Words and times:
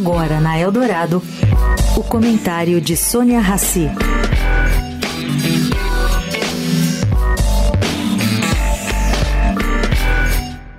Agora 0.00 0.40
na 0.40 0.58
Eldorado, 0.58 1.22
o 1.94 2.02
comentário 2.02 2.80
de 2.80 2.96
Sônia 2.96 3.38
Rassi. 3.38 3.86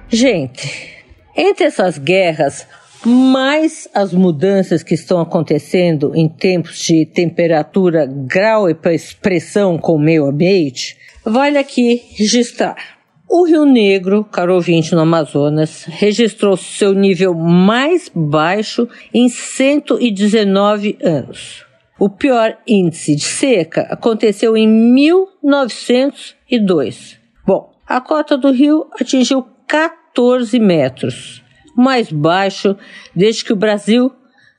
Gente, 0.09 1.05
entre 1.37 1.65
essas 1.65 1.99
guerras, 1.99 2.65
mais 3.05 3.87
as 3.93 4.11
mudanças 4.11 4.81
que 4.81 4.95
estão 4.95 5.21
acontecendo 5.21 6.13
em 6.15 6.27
tempos 6.27 6.79
de 6.79 7.05
temperatura, 7.05 8.07
grau 8.07 8.71
e 8.71 8.75
pressão 9.21 9.77
com 9.77 9.93
o 9.93 9.99
meio 9.99 10.25
ambiente, 10.25 10.97
vale 11.23 11.59
aqui 11.59 12.01
registrar 12.17 13.00
o 13.33 13.45
Rio 13.45 13.65
Negro, 13.65 14.25
caro 14.25 14.55
ouvinte, 14.55 14.93
no 14.93 14.99
Amazonas, 14.99 15.85
registrou 15.85 16.57
seu 16.57 16.93
nível 16.93 17.33
mais 17.33 18.11
baixo 18.13 18.89
em 19.13 19.29
119 19.29 20.97
anos. 21.01 21.65
O 21.97 22.09
pior 22.09 22.57
índice 22.67 23.15
de 23.15 23.23
seca 23.23 23.83
aconteceu 23.83 24.57
em 24.57 24.67
1902. 24.67 27.17
Bom, 27.47 27.71
a 27.87 28.01
cota 28.01 28.37
do 28.37 28.51
rio 28.51 28.87
atingiu 28.99 29.47
14 29.65 30.59
metros, 30.59 31.41
mais 31.73 32.11
baixo 32.11 32.75
desde 33.15 33.45
que 33.45 33.53
o 33.53 33.55
Brasil 33.55 34.11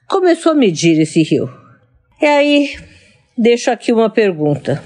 começou 0.08 0.52
a 0.52 0.54
medir 0.54 0.98
esse 0.98 1.22
rio. 1.22 1.52
E 2.22 2.24
aí, 2.24 2.74
deixo 3.36 3.70
aqui 3.70 3.92
uma 3.92 4.08
pergunta. 4.08 4.82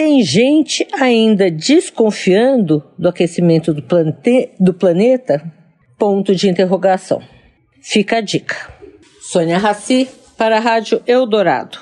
Tem 0.00 0.22
gente 0.22 0.88
ainda 0.94 1.50
desconfiando 1.50 2.82
do 2.98 3.06
aquecimento 3.06 3.74
do, 3.74 3.82
plante 3.82 4.48
do 4.58 4.72
planeta? 4.72 5.44
Ponto 5.98 6.34
de 6.34 6.48
interrogação. 6.48 7.20
Fica 7.82 8.16
a 8.16 8.20
dica. 8.22 8.56
Sônia 9.20 9.58
Raci, 9.58 10.08
para 10.38 10.56
a 10.56 10.58
Rádio 10.58 11.02
Eldorado. 11.06 11.78